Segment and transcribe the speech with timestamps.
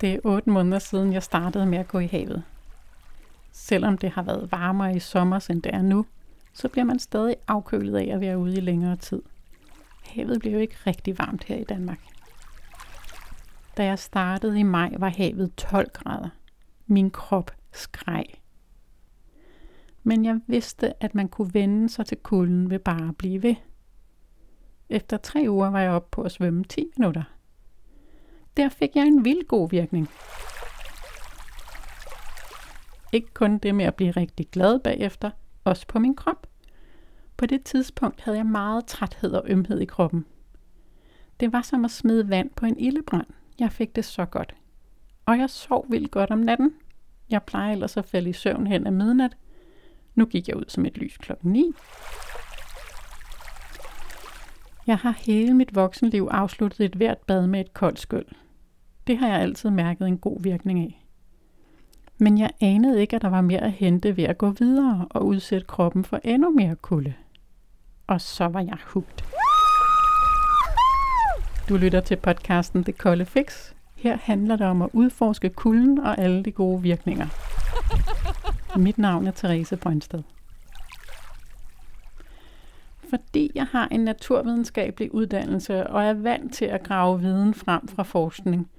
[0.00, 2.42] Det er otte måneder siden, jeg startede med at gå i havet.
[3.52, 6.06] Selvom det har været varmere i sommer, end det er nu,
[6.52, 9.22] så bliver man stadig afkølet af at være ude i længere tid.
[10.04, 12.00] Havet bliver jo ikke rigtig varmt her i Danmark.
[13.76, 16.28] Da jeg startede i maj, var havet 12 grader.
[16.86, 18.24] Min krop skreg.
[20.02, 23.54] Men jeg vidste, at man kunne vende sig til kulden ved bare at blive ved.
[24.88, 27.22] Efter tre uger var jeg oppe på at svømme 10 minutter.
[28.56, 30.08] Der fik jeg en vild god virkning.
[33.12, 35.30] Ikke kun det med at blive rigtig glad bagefter,
[35.64, 36.46] også på min krop.
[37.36, 40.26] På det tidspunkt havde jeg meget træthed og ømhed i kroppen.
[41.40, 43.26] Det var som at smide vand på en ildebrand.
[43.58, 44.54] Jeg fik det så godt.
[45.26, 46.74] Og jeg sov vildt godt om natten.
[47.30, 49.36] Jeg plejer ellers at falde i søvn hen ad midnat.
[50.14, 51.72] Nu gik jeg ud som et lys klokken 9.
[54.86, 58.26] Jeg har hele mit voksenliv afsluttet et hvert bad med et koldt skyld.
[59.06, 61.04] Det har jeg altid mærket en god virkning af.
[62.18, 65.26] Men jeg anede ikke, at der var mere at hente ved at gå videre og
[65.26, 67.14] udsætte kroppen for endnu mere kulde.
[68.06, 69.24] Og så var jeg hugt.
[71.68, 73.72] Du lytter til podcasten Det Kolde Fix.
[73.96, 77.26] Her handler det om at udforske kulden og alle de gode virkninger.
[78.78, 80.22] Mit navn er Therese Brøndsted.
[83.10, 88.02] Fordi jeg har en naturvidenskabelig uddannelse og er vant til at grave viden frem fra
[88.02, 88.70] forskning,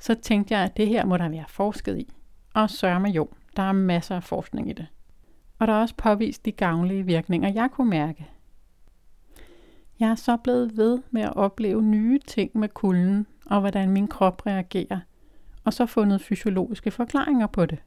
[0.00, 2.12] så tænkte jeg, at det her må der være forsket i.
[2.54, 4.86] Og sørme jo, der er masser af forskning i det.
[5.58, 8.28] Og der er også påvist de gavnlige virkninger, jeg kunne mærke.
[10.00, 14.08] Jeg er så blevet ved med at opleve nye ting med kulden, og hvordan min
[14.08, 15.00] krop reagerer,
[15.64, 17.78] og så fundet fysiologiske forklaringer på det.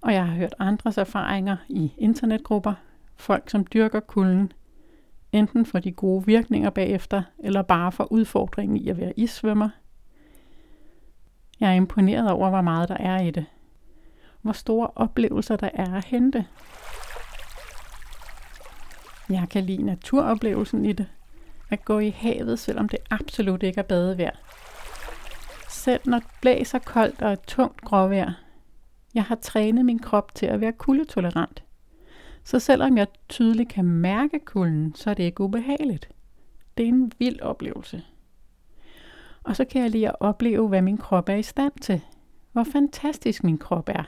[0.00, 2.74] Og jeg har hørt andres erfaringer i internetgrupper,
[3.16, 4.52] folk som dyrker kulden,
[5.32, 9.68] enten for de gode virkninger bagefter, eller bare for udfordringen i at være isvømmer.
[11.62, 13.46] Jeg er imponeret over, hvor meget der er i det.
[14.40, 16.46] Hvor store oplevelser der er at hente.
[19.30, 21.06] Jeg kan lide naturoplevelsen i det.
[21.70, 24.36] At gå i havet, selvom det absolut ikke er badevejr.
[25.68, 28.32] Selv når det blæser koldt og er tungt gråvejr.
[29.14, 31.62] Jeg har trænet min krop til at være kuldetolerant.
[32.44, 36.08] Så selvom jeg tydeligt kan mærke kulden, så er det ikke ubehageligt.
[36.76, 38.02] Det er en vild oplevelse.
[39.52, 42.00] Og så kan jeg lige at opleve, hvad min krop er i stand til.
[42.52, 44.02] Hvor fantastisk min krop er.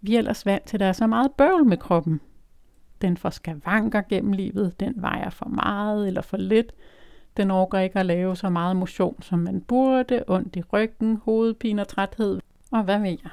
[0.00, 2.20] Vi er ellers vant til, at der er så meget bøvl med kroppen.
[3.02, 6.72] Den får skavanker gennem livet, den vejer for meget eller for lidt.
[7.36, 11.82] Den overgår ikke at lave så meget motion, som man burde, ondt i ryggen, hovedpine
[11.82, 12.40] og træthed,
[12.70, 13.30] og hvad ved jeg.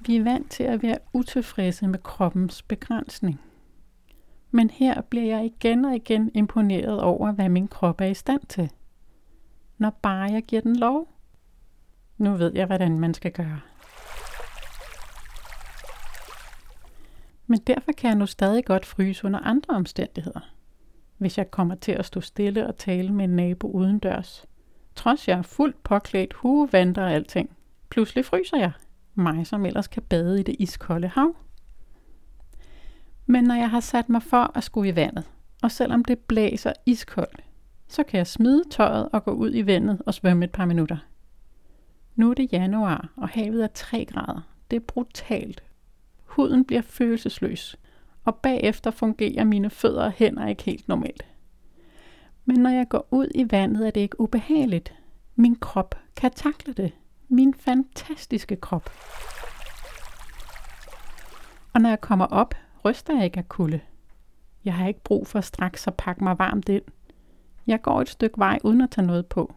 [0.00, 3.40] Vi er vant til at være utilfredse med kroppens begrænsning.
[4.50, 8.42] Men her bliver jeg igen og igen imponeret over, hvad min krop er i stand
[8.48, 8.70] til.
[9.78, 11.08] Når bare jeg giver den lov.
[12.18, 13.60] Nu ved jeg, hvordan man skal gøre.
[17.46, 20.40] Men derfor kan jeg nu stadig godt fryse under andre omstændigheder.
[21.18, 24.46] Hvis jeg kommer til at stå stille og tale med en nabo udendørs.
[24.94, 27.56] Trods jeg er fuldt påklædt, hue, vanter og alting.
[27.88, 28.72] Pludselig fryser jeg.
[29.14, 31.36] Mig, som ellers kan bade i det iskolde hav.
[33.26, 35.30] Men når jeg har sat mig for at skulle i vandet,
[35.62, 37.44] og selvom det blæser iskoldt,
[37.88, 40.96] så kan jeg smide tøjet og gå ud i vandet og svømme et par minutter.
[42.14, 44.40] Nu er det januar, og havet er 3 grader.
[44.70, 45.62] Det er brutalt.
[46.24, 47.76] Huden bliver følelsesløs,
[48.24, 51.26] og bagefter fungerer mine fødder og hænder ikke helt normalt.
[52.44, 54.94] Men når jeg går ud i vandet, er det ikke ubehageligt.
[55.36, 56.92] Min krop kan takle det.
[57.28, 58.90] Min fantastiske krop.
[61.74, 62.54] Og når jeg kommer op,
[62.84, 63.80] ryster jeg ikke af kulde.
[64.64, 66.82] Jeg har ikke brug for straks at pakke mig varmt ind.
[67.66, 69.54] Jeg går et stykke vej uden at tage noget på.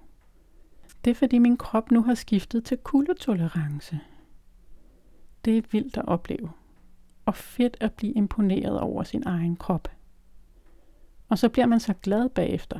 [1.05, 3.99] Det er fordi min krop nu har skiftet til kuldetolerance.
[5.45, 6.51] Det er vildt at opleve.
[7.25, 9.87] Og fedt at blive imponeret over sin egen krop.
[11.29, 12.79] Og så bliver man så glad bagefter.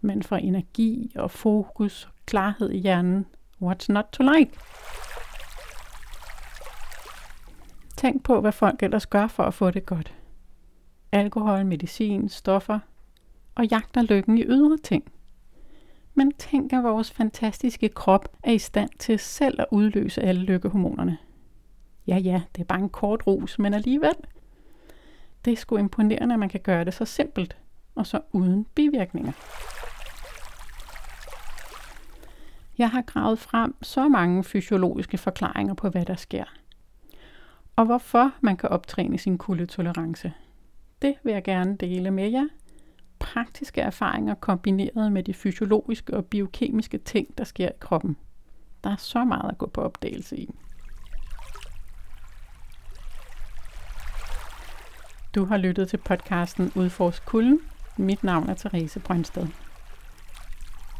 [0.00, 3.26] Man får energi og fokus og klarhed i hjernen.
[3.62, 4.58] What's not to like?
[7.96, 10.14] Tænk på, hvad folk ellers gør for at få det godt.
[11.12, 12.78] Alkohol, medicin, stoffer
[13.54, 15.04] og jagter lykken i ydre ting.
[16.14, 21.18] Men tænk, at vores fantastiske krop er i stand til selv at udløse alle lykkehormonerne.
[22.06, 24.14] Ja, ja, det er bare en kort rus, men alligevel.
[25.44, 27.56] Det er sgu imponerende, at man kan gøre det så simpelt,
[27.94, 29.32] og så uden bivirkninger.
[32.78, 36.44] Jeg har gravet frem så mange fysiologiske forklaringer på, hvad der sker.
[37.76, 40.32] Og hvorfor man kan optræne sin kuldetolerance.
[41.02, 42.48] Det vil jeg gerne dele med jer.
[43.34, 48.16] Praktiske erfaringer kombineret med de fysiologiske og biokemiske ting, der sker i kroppen.
[48.84, 50.50] Der er så meget at gå på opdagelse i.
[55.34, 57.60] Du har lyttet til podcasten Udforsk Kulden.
[57.96, 59.46] Mit navn er Therese Brøndsted.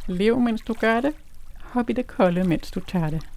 [0.09, 1.15] Lev, mens du gør det.
[1.63, 3.34] Hop i det kolde, mens du tør det.